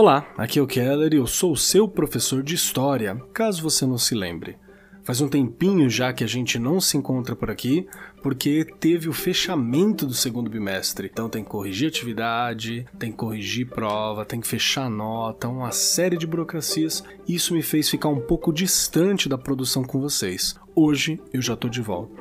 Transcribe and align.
Olá, 0.00 0.26
aqui 0.38 0.58
é 0.58 0.62
o 0.62 0.66
Keller 0.66 1.12
e 1.12 1.18
eu 1.18 1.26
sou 1.26 1.52
o 1.52 1.56
seu 1.58 1.86
professor 1.86 2.42
de 2.42 2.54
História, 2.54 3.22
caso 3.34 3.60
você 3.60 3.84
não 3.84 3.98
se 3.98 4.14
lembre. 4.14 4.56
Faz 5.04 5.20
um 5.20 5.28
tempinho 5.28 5.90
já 5.90 6.10
que 6.10 6.24
a 6.24 6.26
gente 6.26 6.58
não 6.58 6.80
se 6.80 6.96
encontra 6.96 7.36
por 7.36 7.50
aqui, 7.50 7.86
porque 8.22 8.64
teve 8.64 9.10
o 9.10 9.12
fechamento 9.12 10.06
do 10.06 10.14
segundo 10.14 10.48
bimestre. 10.48 11.10
Então 11.12 11.28
tem 11.28 11.44
que 11.44 11.50
corrigir 11.50 11.88
atividade, 11.88 12.86
tem 12.98 13.10
que 13.10 13.18
corrigir 13.18 13.68
prova, 13.68 14.24
tem 14.24 14.40
que 14.40 14.48
fechar 14.48 14.88
nota, 14.88 15.48
uma 15.48 15.70
série 15.70 16.16
de 16.16 16.26
burocracias. 16.26 17.04
Isso 17.28 17.52
me 17.52 17.60
fez 17.60 17.90
ficar 17.90 18.08
um 18.08 18.22
pouco 18.22 18.54
distante 18.54 19.28
da 19.28 19.36
produção 19.36 19.84
com 19.84 20.00
vocês. 20.00 20.58
Hoje 20.74 21.20
eu 21.30 21.42
já 21.42 21.54
tô 21.54 21.68
de 21.68 21.82
volta. 21.82 22.18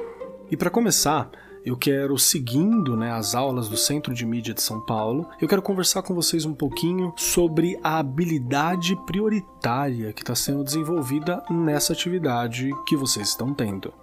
E 0.52 0.58
para 0.58 0.70
começar, 0.70 1.32
eu 1.66 1.76
quero, 1.76 2.18
seguindo 2.18 2.96
né, 2.96 3.12
as 3.12 3.36
aulas 3.36 3.68
do 3.68 3.76
Centro 3.76 4.14
de 4.14 4.26
Mídia 4.26 4.54
de 4.54 4.62
São 4.62 4.80
Paulo, 4.80 5.28
eu 5.42 5.48
quero 5.48 5.62
conversar 5.62 6.02
com 6.02 6.16
vocês 6.16 6.46
um 6.46 6.54
pouquinho 6.54 7.14
sobre 7.18 7.78
a 7.84 8.00
habilidade 8.00 8.96
prioritária 9.06 10.14
que 10.14 10.22
está 10.22 10.36
sendo 10.36 10.64
desenvolvida 10.64 11.44
nessa 11.50 11.94
atividade 11.94 12.70
que 12.88 12.96
vocês 12.96 13.30
estão 13.30 13.54
tendo. 13.54 13.94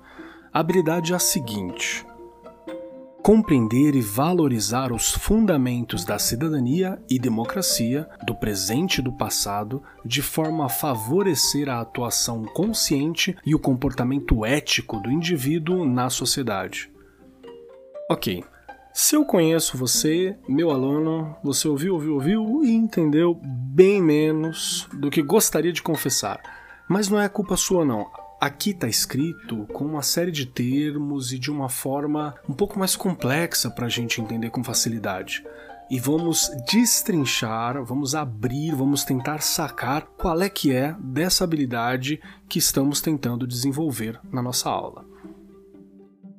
A 0.53 0.61
habilidade 0.61 1.13
é 1.13 1.17
a 1.17 1.19
seguinte: 1.19 2.07
compreender 3.23 3.95
e 3.95 4.01
valorizar 4.01 4.93
os 4.93 5.13
fundamentos 5.13 6.05
da 6.05 6.19
cidadania 6.19 7.03
e 7.11 7.19
democracia, 7.19 8.09
do 8.25 8.35
presente 8.35 8.99
e 8.99 9.03
do 9.03 9.13
passado, 9.13 9.83
de 10.05 10.23
forma 10.23 10.67
a 10.67 10.69
favorecer 10.69 11.69
a 11.69 11.81
atuação 11.81 12.45
consciente 12.45 13.37
e 13.45 13.55
o 13.55 13.59
comportamento 13.59 14.45
ético 14.45 15.01
do 15.01 15.11
indivíduo 15.11 15.85
na 15.85 16.11
sociedade. 16.11 16.95
Ok. 18.09 18.45
Se 18.95 19.17
eu 19.17 19.25
conheço 19.25 19.77
você, 19.77 20.39
meu 20.49 20.71
aluno, 20.71 21.37
você 21.43 21.67
ouviu, 21.67 21.95
ouviu, 21.95 22.15
ouviu 22.15 22.65
e 22.65 22.71
entendeu 22.71 23.39
bem 23.43 24.01
menos 24.01 24.89
do 24.93 25.11
que 25.11 25.21
gostaria 25.21 25.73
de 25.73 25.83
confessar. 25.83 26.41
Mas 26.89 27.09
não 27.09 27.21
é 27.21 27.29
culpa 27.29 27.57
sua, 27.57 27.85
não. 27.85 28.07
Aqui 28.41 28.71
está 28.71 28.87
escrito 28.87 29.67
com 29.73 29.85
uma 29.85 30.03
série 30.03 30.31
de 30.31 30.47
termos 30.47 31.33
e 31.33 31.39
de 31.39 31.51
uma 31.51 31.69
forma 31.69 32.35
um 32.49 32.55
pouco 32.55 32.79
mais 32.79 32.95
complexa 32.95 33.69
para 33.71 33.87
a 33.87 33.91
gente 33.91 34.21
entender 34.21 34.51
com 34.51 34.63
facilidade. 34.63 35.45
E 35.91 35.99
vamos 35.99 36.49
destrinchar, 36.71 37.85
vamos 37.85 38.15
abrir, 38.15 38.75
vamos 38.75 39.05
tentar 39.05 39.41
sacar 39.41 40.07
qual 40.17 40.41
é 40.41 40.49
que 40.49 40.73
é 40.73 40.95
dessa 41.01 41.43
habilidade 41.43 42.21
que 42.49 42.59
estamos 42.61 43.01
tentando 43.01 43.47
desenvolver 43.47 44.21
na 44.33 44.41
nossa 44.41 44.71
aula. 44.71 45.05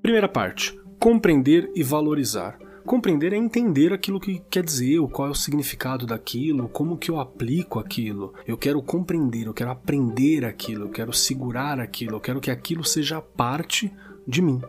Primeira 0.02 0.30
parte: 0.30 0.78
compreender 1.00 1.70
e 1.76 1.84
valorizar. 1.84 2.58
Compreender 2.86 3.34
é 3.34 3.36
entender 3.36 3.92
aquilo 3.92 4.20
que 4.20 4.42
quer 4.50 4.64
dizer, 4.64 5.00
qual 5.12 5.28
é 5.28 5.32
o 5.32 5.36
significado 5.36 6.06
daquilo, 6.06 6.70
como 6.70 6.98
que 6.98 7.12
eu 7.12 7.20
aplico 7.20 7.80
aquilo. 7.80 8.34
Eu 8.48 8.58
quero 8.58 8.82
compreender, 8.82 9.46
eu 9.46 9.54
quero 9.54 9.72
aprender 9.72 10.46
aquilo, 10.46 10.86
eu 10.86 10.90
quero 10.90 11.12
segurar 11.12 11.80
aquilo, 11.80 12.16
eu 12.16 12.22
quero 12.22 12.40
que 12.40 12.50
aquilo 12.50 12.84
seja 12.84 13.22
parte 13.22 13.94
de 14.26 14.42
mim. 14.42 14.62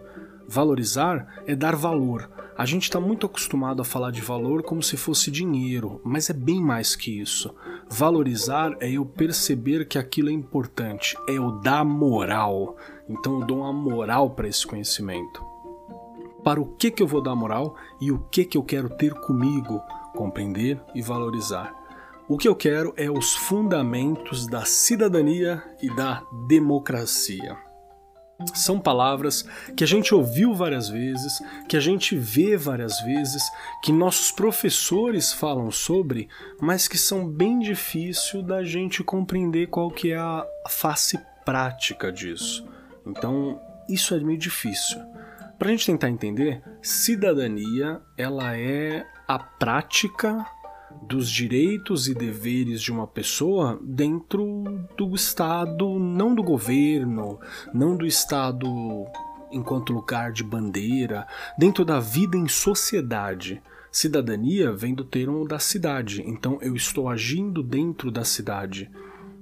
Valorizar 0.49 1.43
é 1.47 1.55
dar 1.55 1.77
valor. 1.77 2.29
A 2.57 2.67
gente 2.67 2.83
está 2.83 2.99
muito 2.99 3.25
acostumado 3.25 3.81
a 3.81 3.85
falar 3.85 4.11
de 4.11 4.21
valor 4.21 4.65
como 4.65 4.83
se 4.83 4.97
fosse 4.97 5.31
dinheiro, 5.31 6.01
mas 6.05 6.29
é 6.29 6.33
bem 6.33 6.61
mais 6.61 6.97
que 6.97 7.21
isso. 7.21 7.55
Valorizar 7.89 8.77
é 8.81 8.91
eu 8.91 9.07
perceber 9.07 9.87
que 9.87 9.97
aquilo 9.97 10.29
é 10.29 10.33
importante, 10.33 11.17
é 11.29 11.35
eu 11.35 11.53
dar 11.61 11.85
moral. 11.85 12.77
Então 13.09 13.41
eu 13.41 13.47
dou 13.47 13.59
uma 13.61 13.73
moral 13.73 14.31
para 14.31 14.49
esse 14.49 14.67
conhecimento 14.67 15.41
para 16.43 16.61
o 16.61 16.67
que, 16.77 16.91
que 16.91 17.03
eu 17.03 17.07
vou 17.07 17.23
dar 17.23 17.35
moral 17.35 17.77
e 18.01 18.11
o 18.13 18.19
que, 18.31 18.45
que 18.45 18.57
eu 18.57 18.63
quero 18.63 18.89
ter 18.89 19.13
comigo, 19.15 19.83
compreender 20.15 20.81
e 20.95 21.03
valorizar. 21.03 21.75
O 22.29 22.37
que 22.37 22.47
eu 22.47 22.55
quero 22.55 22.93
é 22.97 23.11
os 23.11 23.35
fundamentos 23.35 24.47
da 24.47 24.65
cidadania 24.65 25.63
e 25.81 25.95
da 25.97 26.23
democracia. 26.47 27.57
São 28.55 28.79
palavras 28.79 29.45
que 29.77 29.83
a 29.83 29.87
gente 29.87 30.15
ouviu 30.15 30.55
várias 30.55 30.89
vezes, 30.89 31.43
que 31.69 31.77
a 31.77 31.81
gente 31.81 32.15
vê 32.15 32.57
várias 32.57 33.01
vezes, 33.01 33.43
que 33.83 33.91
nossos 33.91 34.31
professores 34.31 35.33
falam 35.33 35.71
sobre, 35.73 36.29
mas 36.61 36.87
que 36.87 36.97
são 36.97 37.27
bem 37.27 37.59
difícil 37.59 38.43
da 38.43 38.63
gente 38.63 39.03
compreender 39.03 39.67
qual 39.67 39.91
que 39.91 40.13
é 40.13 40.17
a 40.17 40.47
face 40.69 41.19
prática 41.45 42.13
disso. 42.13 42.69
Então, 43.05 43.61
isso 43.89 44.15
é 44.15 44.21
meio 44.21 44.39
difícil. 44.39 45.01
Para 45.59 45.69
a 45.69 45.71
gente 45.73 45.87
tentar 45.87 46.09
entender, 46.09 46.63
cidadania 46.81 48.01
ela 48.17 48.57
é 48.57 49.05
a 49.27 49.41
prática 49.41 50.47
dos 51.03 51.29
direitos 51.29 52.07
e 52.07 52.15
deveres 52.15 52.81
de 52.81 52.93
uma 52.93 53.09
pessoa 53.09 53.77
dentro 53.83 54.63
do 54.97 55.13
Estado, 55.17 55.99
não 55.99 56.33
do 56.33 56.45
governo, 56.45 57.41
não 57.75 57.97
do 57.97 58.07
Estado 58.07 58.69
enquanto 59.51 59.93
lugar 59.93 60.31
de 60.31 60.45
bandeira, 60.45 61.27
dentro 61.59 61.85
da 61.85 61.99
vida 61.99 62.37
em 62.37 62.47
sociedade. 62.47 63.61
Cidadania 63.91 64.71
vem 64.71 64.95
do 64.95 65.03
termo 65.03 65.45
da 65.45 65.59
cidade, 65.59 66.23
então 66.25 66.59
eu 66.63 66.77
estou 66.77 67.09
agindo 67.09 67.65
dentro 67.65 68.13
da 68.13 68.23
cidade. 68.23 68.89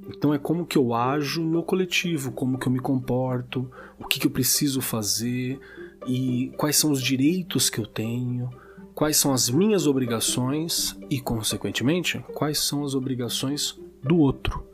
Então 0.08 0.32
é 0.32 0.38
como 0.38 0.64
que 0.64 0.78
eu 0.78 0.94
ajo 0.94 1.42
no 1.42 1.62
coletivo, 1.62 2.32
como 2.32 2.58
que 2.58 2.68
eu 2.68 2.72
me 2.72 2.78
comporto, 2.78 3.70
o 3.98 4.06
que, 4.06 4.18
que 4.18 4.26
eu 4.26 4.30
preciso 4.30 4.80
fazer, 4.80 5.60
e 6.06 6.52
quais 6.56 6.76
são 6.76 6.90
os 6.90 7.02
direitos 7.02 7.68
que 7.68 7.78
eu 7.78 7.86
tenho, 7.86 8.50
quais 8.94 9.16
são 9.16 9.32
as 9.32 9.50
minhas 9.50 9.86
obrigações 9.86 10.96
e, 11.10 11.20
consequentemente, 11.20 12.24
quais 12.34 12.58
são 12.58 12.84
as 12.84 12.94
obrigações 12.94 13.78
do 14.02 14.18
outro. 14.18 14.64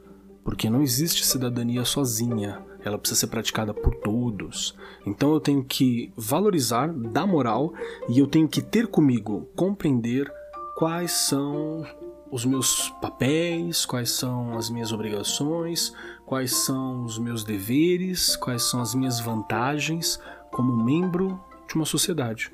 Porque 0.45 0.71
não 0.71 0.83
existe 0.83 1.25
cidadania 1.25 1.85
sozinha, 1.85 2.63
ela 2.85 2.99
precisa 2.99 3.21
ser 3.21 3.27
praticada 3.29 3.73
por 3.73 3.95
todos. 3.97 4.77
Então 5.07 5.33
eu 5.33 5.41
tenho 5.41 5.65
que 5.65 6.13
valorizar, 6.17 6.93
dar 6.93 7.27
moral 7.27 7.73
e 8.09 8.19
eu 8.19 8.27
tenho 8.27 8.49
que 8.49 8.61
ter 8.61 8.87
comigo, 8.89 9.49
compreender 9.55 10.33
quais 10.77 11.13
são 11.13 11.85
os 12.31 12.45
meus 12.45 12.89
papéis, 13.01 13.85
quais 13.85 14.11
são 14.11 14.57
as 14.57 14.71
minhas 14.71 14.93
obrigações, 14.93 15.93
quais 16.25 16.55
são 16.55 17.05
os 17.05 17.19
meus 17.19 17.45
deveres, 17.45 18.37
quais 18.37 18.63
são 18.63 18.81
as 18.81 18.95
minhas 18.95 19.21
vantagens, 19.21 20.19
como 20.53 20.85
membro 20.85 21.41
de 21.67 21.75
uma 21.75 21.85
sociedade. 21.85 22.51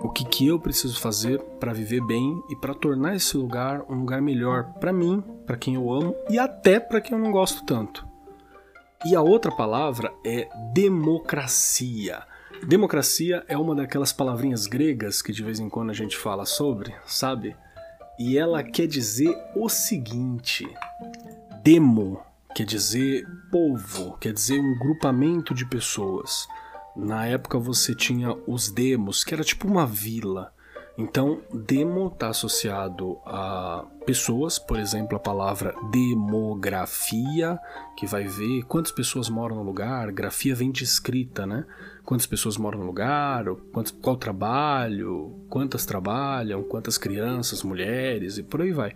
O 0.00 0.10
que, 0.10 0.24
que 0.24 0.46
eu 0.46 0.60
preciso 0.60 1.00
fazer 1.00 1.40
para 1.58 1.72
viver 1.72 2.04
bem 2.04 2.42
e 2.50 2.56
para 2.56 2.74
tornar 2.74 3.16
esse 3.16 3.36
lugar 3.36 3.82
um 3.88 4.00
lugar 4.00 4.20
melhor 4.20 4.74
para 4.78 4.92
mim, 4.92 5.22
para 5.46 5.56
quem 5.56 5.74
eu 5.74 5.92
amo 5.92 6.14
e 6.28 6.38
até 6.38 6.78
para 6.78 7.00
quem 7.00 7.16
eu 7.16 7.24
não 7.24 7.32
gosto 7.32 7.64
tanto. 7.64 8.06
E 9.06 9.14
a 9.14 9.22
outra 9.22 9.50
palavra 9.50 10.12
é 10.24 10.48
democracia. 10.72 12.22
Democracia 12.66 13.44
é 13.48 13.56
uma 13.56 13.74
daquelas 13.74 14.12
palavrinhas 14.12 14.66
gregas 14.66 15.20
que 15.22 15.32
de 15.32 15.42
vez 15.42 15.60
em 15.60 15.68
quando 15.68 15.90
a 15.90 15.94
gente 15.94 16.16
fala 16.16 16.44
sobre, 16.44 16.94
sabe? 17.06 17.56
E 18.18 18.38
ela 18.38 18.62
quer 18.62 18.86
dizer 18.86 19.34
o 19.56 19.68
seguinte: 19.68 20.66
demo 21.62 22.20
quer 22.54 22.64
dizer 22.64 23.26
povo, 23.50 24.16
quer 24.18 24.32
dizer 24.32 24.60
um 24.60 24.78
grupamento 24.78 25.52
de 25.52 25.66
pessoas. 25.66 26.46
Na 26.96 27.26
época 27.26 27.58
você 27.58 27.94
tinha 27.94 28.36
os 28.46 28.70
demos, 28.70 29.24
que 29.24 29.34
era 29.34 29.42
tipo 29.42 29.66
uma 29.66 29.86
vila. 29.86 30.52
Então, 30.96 31.40
demo 31.52 32.06
está 32.06 32.28
associado 32.28 33.18
a 33.26 33.84
pessoas, 34.06 34.60
por 34.60 34.78
exemplo, 34.78 35.16
a 35.16 35.20
palavra 35.20 35.74
demografia, 35.90 37.58
que 37.96 38.06
vai 38.06 38.24
ver 38.28 38.62
quantas 38.68 38.92
pessoas 38.92 39.28
moram 39.28 39.56
no 39.56 39.64
lugar, 39.64 40.12
grafia 40.12 40.54
vem 40.54 40.70
de 40.70 40.84
escrita, 40.84 41.44
né? 41.44 41.66
Quantas 42.04 42.26
pessoas 42.26 42.56
moram 42.56 42.78
no 42.78 42.86
lugar, 42.86 43.46
quantos, 43.72 43.90
qual 43.90 44.16
trabalho, 44.16 45.34
quantas 45.48 45.84
trabalham, 45.84 46.62
quantas 46.62 46.96
crianças, 46.96 47.64
mulheres 47.64 48.38
e 48.38 48.44
por 48.44 48.62
aí 48.62 48.70
vai. 48.70 48.92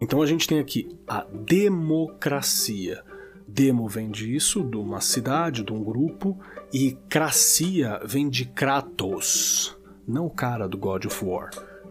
Então 0.00 0.22
a 0.22 0.26
gente 0.26 0.46
tem 0.46 0.60
aqui 0.60 0.88
a 1.06 1.24
democracia. 1.24 3.04
Demo 3.50 3.88
vem 3.88 4.10
disso, 4.10 4.62
de 4.62 4.76
uma 4.76 5.00
cidade, 5.00 5.64
de 5.64 5.72
um 5.72 5.82
grupo, 5.82 6.38
e 6.70 6.92
Cracia 7.08 7.98
vem 8.04 8.28
de 8.28 8.44
Kratos, 8.44 9.74
não 10.06 10.26
o 10.26 10.30
cara 10.30 10.68
do 10.68 10.76
God 10.76 11.06
of 11.06 11.24
War. 11.24 11.48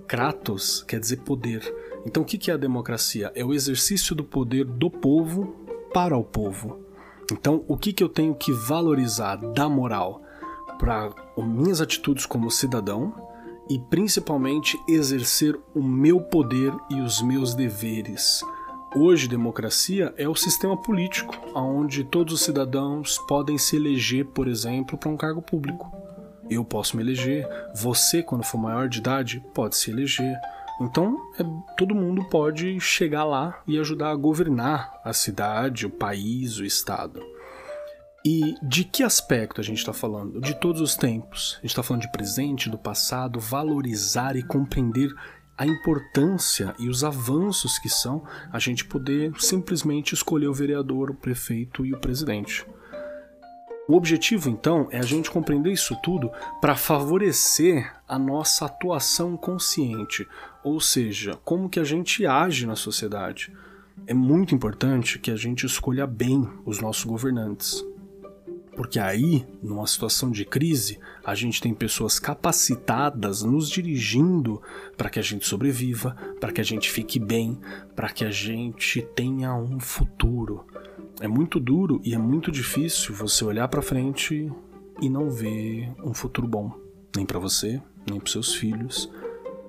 Kratos 0.07 0.83
quer 0.83 1.00
dizer 1.00 1.18
poder. 1.18 1.62
Então 2.06 2.21
o 2.21 2.25
que 2.25 2.51
é 2.51 2.54
a 2.54 2.57
democracia? 2.57 3.31
É 3.33 3.44
o 3.44 3.56
exercício 3.56 4.13
do 4.13 4.24
poder 4.24 4.65
do 4.65 4.88
povo 4.89 5.56
para 5.92 6.15
o 6.15 6.24
povo. 6.24 6.80
Então 7.31 7.65
o 7.68 7.75
que 7.75 8.03
eu 8.03 8.07
tenho 8.07 8.36
que 8.36 8.53
valorizar 8.53 9.38
da 9.38 9.68
moral 9.68 10.21
para 10.77 11.10
minhas 11.39 11.81
atitudes 11.81 12.27
como 12.27 12.51
cidadão 12.51 13.15
e 13.68 13.80
principalmente 13.80 14.80
exercer 14.88 15.60
o 15.74 15.81
meu 15.81 16.21
poder 16.21 16.71
e 16.92 17.01
os 17.01 17.19
meus 17.19 17.56
deveres 17.56 18.44
Hoje, 18.95 19.28
democracia 19.28 20.13
é 20.18 20.28
o 20.28 20.36
sistema 20.36 20.78
político, 20.78 21.36
onde 21.54 22.06
todos 22.06 22.34
os 22.34 22.42
cidadãos 22.42 23.18
podem 23.28 23.57
se 23.57 23.75
eleger, 23.75 24.25
por 24.25 24.48
exemplo, 24.48 24.98
para 24.98 25.10
um 25.10 25.18
cargo 25.18 25.42
público. 25.42 25.92
Eu 26.50 26.63
posso 26.63 26.95
me 26.95 27.04
eleger, 27.04 27.45
você, 27.75 28.24
quando 28.24 28.45
for 28.45 28.57
maior 28.57 28.88
de 28.88 29.00
idade, 29.00 29.44
pode 29.54 29.75
se 29.75 29.92
eleger. 29.92 30.34
Então, 30.80 31.18
é, 31.38 31.44
todo 31.75 31.94
mundo 31.94 32.24
pode 32.30 32.80
chegar 32.80 33.25
lá 33.25 33.62
e 33.68 33.78
ajudar 33.78 34.12
a 34.12 34.16
governar 34.16 35.01
a 35.04 35.12
cidade, 35.12 35.86
o 35.86 35.89
país, 35.89 36.57
o 36.57 36.66
estado. 36.66 37.22
E 38.25 38.56
de 38.62 38.84
que 38.84 39.04
aspecto 39.04 39.62
a 39.62 39.63
gente 39.63 39.80
está 39.80 39.94
falando? 39.94 40.39
De 40.39 40.54
todos 40.56 40.81
os 40.81 40.95
tempos. 40.95 41.56
A 41.60 41.62
gente 41.62 41.72
está 41.72 41.84
falando 41.84 42.01
de 42.01 42.12
presente, 42.12 42.69
do 42.69 42.78
passado, 42.78 43.39
valorizar 43.39 44.36
e 44.36 44.44
compreender 44.44 45.13
a 45.57 45.65
importância 45.65 46.75
e 46.77 46.88
os 46.88 47.04
avanços 47.04 47.80
que 47.80 47.89
são 47.89 48.24
a 48.51 48.59
gente 48.59 48.86
poder 48.86 49.33
simplesmente 49.39 50.13
escolher 50.13 50.48
o 50.48 50.54
vereador, 50.54 51.09
o 51.09 51.15
prefeito 51.15 51.86
e 51.86 51.94
o 51.94 51.98
presidente. 51.98 52.65
O 53.88 53.95
objetivo, 53.95 54.50
então, 54.50 54.89
é 54.92 55.00
a 55.00 55.04
gente 55.04 55.31
compreender 55.31 55.71
isso 55.71 55.95
tudo 56.04 56.30
para 56.59 56.75
favorecer 56.75 57.94
a 58.06 58.19
nossa 58.19 58.65
atuação 58.65 59.38
consciente, 59.38 60.27
ou 60.62 60.81
seja, 60.81 61.39
como 61.45 61.69
que 61.69 61.80
a 61.80 61.86
gente 61.86 62.25
age 62.25 62.68
na 62.68 62.75
sociedade. 62.75 63.51
É 64.06 64.13
muito 64.13 64.53
importante 64.53 65.18
que 65.18 65.31
a 65.31 65.38
gente 65.38 65.65
escolha 65.65 66.06
bem 66.06 66.48
os 66.65 66.81
nossos 66.81 67.06
governantes. 67.06 67.83
Porque 68.77 69.00
aí, 69.00 69.44
numa 69.59 69.88
situação 69.88 70.29
de 70.29 70.45
crise, 70.45 71.00
a 71.25 71.33
gente 71.33 71.59
tem 71.59 71.74
pessoas 71.74 72.19
capacitadas 72.19 73.41
nos 73.41 73.71
dirigindo 73.71 74.62
para 74.95 75.09
que 75.09 75.18
a 75.18 75.21
gente 75.24 75.47
sobreviva, 75.47 76.15
para 76.39 76.51
que 76.51 76.62
a 76.62 76.63
gente 76.63 76.91
fique 76.91 77.19
bem, 77.19 77.59
para 77.95 78.09
que 78.09 78.24
a 78.24 78.29
gente 78.29 79.01
tenha 79.15 79.56
um 79.56 79.79
futuro. 79.79 80.63
É 81.19 81.27
muito 81.27 81.59
duro 81.59 82.00
e 82.03 82.13
é 82.13 82.19
muito 82.19 82.51
difícil 82.51 83.15
você 83.15 83.44
olhar 83.44 83.68
para 83.68 83.81
frente 83.81 84.47
e 85.01 85.09
não 85.09 85.27
ver 85.31 85.91
um 86.03 86.13
futuro 86.13 86.47
bom, 86.47 86.71
nem 87.15 87.25
para 87.25 87.39
você, 87.39 87.81
nem 88.07 88.19
para 88.19 88.31
seus 88.31 88.53
filhos, 88.53 89.12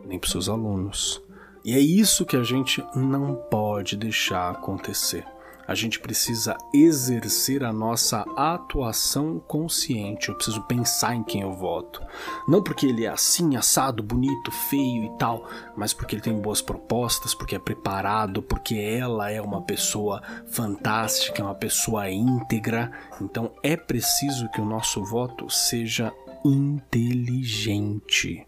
nem 0.07 0.19
para 0.19 0.29
seus 0.29 0.51
alunos. 0.51 1.23
E 1.65 1.73
é 1.73 1.81
isso 1.81 2.27
que 2.27 2.37
a 2.37 2.43
gente 2.43 2.85
não 2.95 3.37
pode 3.51 3.97
deixar 3.97 4.51
acontecer 4.51 5.25
a 5.69 5.75
gente 5.75 6.01
precisa 6.01 6.57
exercer 6.73 7.63
a 7.63 7.71
nossa 7.71 8.25
atuação 8.35 9.39
consciente. 9.39 10.31
Eu 10.31 10.35
preciso 10.35 10.63
pensar 10.63 11.15
em 11.15 11.23
quem 11.23 11.43
eu 11.43 11.53
voto. 11.53 12.03
Não 12.49 12.63
porque 12.63 12.87
ele 12.87 13.05
é 13.05 13.09
assim, 13.09 13.55
assado, 13.55 14.03
bonito, 14.03 14.51
feio 14.51 15.05
e 15.05 15.19
tal, 15.19 15.47
mas 15.77 15.93
porque 15.93 16.15
ele 16.15 16.23
tem 16.23 16.41
boas 16.41 16.63
propostas, 16.63 17.35
porque 17.35 17.55
é 17.55 17.59
preparado, 17.59 18.43
porque 18.43 18.77
ela 18.77 19.31
é 19.31 19.43
uma 19.43 19.61
pessoa 19.61 20.23
fantástica, 20.47 21.45
uma 21.45 21.55
pessoa 21.55 22.11
íntegra. 22.11 22.91
Então 23.21 23.53
é 23.63 23.77
preciso 23.77 24.51
que 24.51 24.63
o 24.63 24.67
nosso 24.67 25.05
voto 25.05 25.51
seja 25.51 26.11
inteligente, 26.43 28.47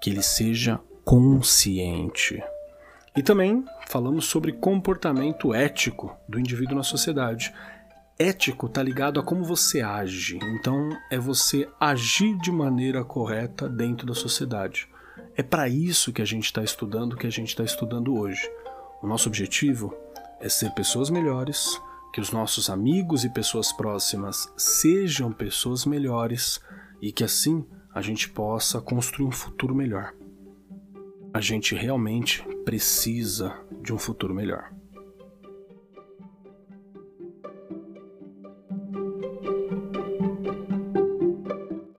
que 0.00 0.08
ele 0.08 0.22
seja 0.22 0.80
consciente. 1.04 2.42
E 3.16 3.22
também 3.22 3.64
falamos 3.88 4.26
sobre 4.26 4.52
comportamento 4.52 5.54
ético 5.54 6.14
do 6.28 6.38
indivíduo 6.38 6.76
na 6.76 6.82
sociedade. 6.82 7.50
Ético 8.18 8.66
está 8.66 8.82
ligado 8.82 9.18
a 9.18 9.22
como 9.22 9.42
você 9.42 9.80
age, 9.80 10.38
então 10.42 10.90
é 11.10 11.18
você 11.18 11.66
agir 11.80 12.36
de 12.36 12.52
maneira 12.52 13.02
correta 13.02 13.68
dentro 13.68 14.06
da 14.06 14.14
sociedade. 14.14 14.86
É 15.34 15.42
para 15.42 15.66
isso 15.66 16.12
que 16.12 16.20
a 16.20 16.26
gente 16.26 16.44
está 16.44 16.62
estudando 16.62 17.16
que 17.16 17.26
a 17.26 17.30
gente 17.30 17.48
está 17.48 17.64
estudando 17.64 18.14
hoje. 18.14 18.50
O 19.02 19.06
nosso 19.06 19.30
objetivo 19.30 19.94
é 20.38 20.48
ser 20.50 20.70
pessoas 20.72 21.08
melhores, 21.08 21.80
que 22.12 22.20
os 22.20 22.30
nossos 22.30 22.68
amigos 22.68 23.24
e 23.24 23.30
pessoas 23.30 23.72
próximas 23.72 24.52
sejam 24.58 25.32
pessoas 25.32 25.86
melhores 25.86 26.60
e 27.00 27.10
que 27.12 27.24
assim 27.24 27.64
a 27.94 28.02
gente 28.02 28.28
possa 28.28 28.78
construir 28.78 29.26
um 29.26 29.32
futuro 29.32 29.74
melhor 29.74 30.12
a 31.36 31.40
gente 31.40 31.74
realmente 31.74 32.42
precisa 32.64 33.54
de 33.82 33.92
um 33.92 33.98
futuro 33.98 34.34
melhor. 34.34 34.70